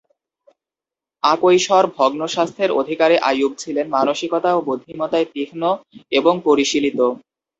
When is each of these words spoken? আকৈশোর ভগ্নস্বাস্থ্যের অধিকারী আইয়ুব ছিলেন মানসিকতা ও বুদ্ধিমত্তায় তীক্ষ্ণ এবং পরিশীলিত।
আকৈশোর 1.23 1.85
ভগ্নস্বাস্থ্যের 1.97 2.71
অধিকারী 2.81 3.15
আইয়ুব 3.21 3.51
ছিলেন 3.57 3.85
মানসিকতা 3.89 4.49
ও 4.53 4.65
বুদ্ধিমত্তায় 4.67 5.27
তীক্ষ্ণ 5.33 5.61
এবং 6.11 6.33
পরিশীলিত। 6.45 6.99